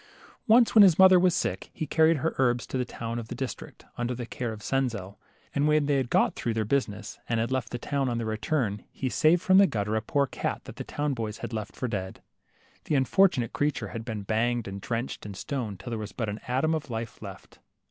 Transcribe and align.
Once, 0.47 0.73
when 0.73 0.81
his 0.81 0.97
mother 0.97 1.19
was 1.19 1.35
sick, 1.35 1.69
he 1.75 1.85
carried 1.85 2.17
her 2.17 2.33
herbs 2.39 2.65
to 2.65 2.75
the 2.75 2.83
town 2.85 3.19
of 3.19 3.27
the 3.27 3.35
district, 3.35 3.85
under 3.99 4.15
the 4.15 4.25
care 4.25 4.51
of 4.51 4.63
Senzel; 4.63 5.19
and 5.53 5.67
when 5.67 5.85
they 5.85 5.97
had 5.97 6.09
got 6.09 6.33
through 6.33 6.55
their 6.55 6.65
busi 6.65 6.89
ness 6.89 7.19
and 7.29 7.39
had 7.39 7.51
left 7.51 7.69
the 7.69 7.77
town, 7.77 8.09
on 8.09 8.17
their 8.17 8.25
return, 8.25 8.83
he 8.91 9.09
saved 9.09 9.43
from 9.43 9.59
the 9.59 9.67
gutter 9.67 9.95
a 9.95 10.01
poor 10.01 10.25
cat 10.25 10.63
that 10.63 10.77
the 10.77 10.83
town 10.83 11.13
boys 11.13 11.37
had 11.37 11.53
left 11.53 11.75
for 11.75 11.87
dead. 11.87 12.19
The 12.85 12.95
unfortunate 12.95 13.53
creature 13.53 13.89
had 13.89 14.03
been 14.03 14.23
banged 14.23 14.67
and 14.67 14.81
drenched 14.81 15.23
and 15.23 15.37
stoned, 15.37 15.79
till 15.79 15.91
there 15.91 15.99
was 15.99 16.13
but 16.13 16.29
an 16.29 16.39
atom 16.47 16.73
of 16.73 16.89
life 16.89 17.21
left. 17.21 17.59